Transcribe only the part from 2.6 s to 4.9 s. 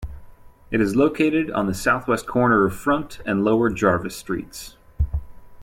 of Front and Lower Jarvis Streets.